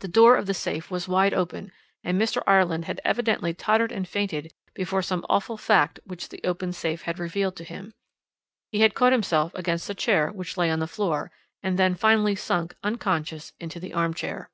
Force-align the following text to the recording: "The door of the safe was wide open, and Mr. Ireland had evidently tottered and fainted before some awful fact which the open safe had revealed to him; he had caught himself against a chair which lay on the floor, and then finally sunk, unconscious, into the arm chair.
"The 0.00 0.08
door 0.08 0.34
of 0.36 0.46
the 0.46 0.54
safe 0.54 0.90
was 0.90 1.06
wide 1.06 1.32
open, 1.32 1.70
and 2.02 2.20
Mr. 2.20 2.42
Ireland 2.48 2.86
had 2.86 3.00
evidently 3.04 3.54
tottered 3.54 3.92
and 3.92 4.08
fainted 4.08 4.52
before 4.74 5.02
some 5.02 5.24
awful 5.28 5.56
fact 5.56 6.00
which 6.02 6.30
the 6.30 6.40
open 6.42 6.72
safe 6.72 7.02
had 7.02 7.20
revealed 7.20 7.54
to 7.58 7.62
him; 7.62 7.94
he 8.72 8.80
had 8.80 8.94
caught 8.94 9.12
himself 9.12 9.54
against 9.54 9.88
a 9.88 9.94
chair 9.94 10.32
which 10.32 10.56
lay 10.56 10.68
on 10.68 10.80
the 10.80 10.88
floor, 10.88 11.30
and 11.62 11.78
then 11.78 11.94
finally 11.94 12.34
sunk, 12.34 12.74
unconscious, 12.82 13.52
into 13.60 13.78
the 13.78 13.92
arm 13.94 14.14
chair. 14.14 14.50